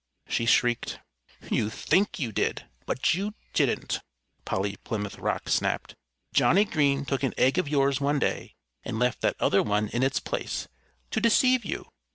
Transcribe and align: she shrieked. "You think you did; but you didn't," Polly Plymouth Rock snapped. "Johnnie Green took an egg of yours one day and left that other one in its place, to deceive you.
she 0.27 0.47
shrieked. 0.47 0.99
"You 1.51 1.69
think 1.69 2.17
you 2.17 2.31
did; 2.31 2.65
but 2.87 3.13
you 3.13 3.35
didn't," 3.53 3.99
Polly 4.45 4.77
Plymouth 4.77 5.19
Rock 5.19 5.47
snapped. 5.47 5.93
"Johnnie 6.33 6.65
Green 6.65 7.05
took 7.05 7.21
an 7.21 7.35
egg 7.37 7.59
of 7.59 7.67
yours 7.69 8.01
one 8.01 8.17
day 8.17 8.55
and 8.83 8.97
left 8.97 9.21
that 9.21 9.35
other 9.39 9.61
one 9.61 9.89
in 9.89 10.01
its 10.01 10.19
place, 10.19 10.67
to 11.11 11.21
deceive 11.21 11.63
you. 11.63 11.87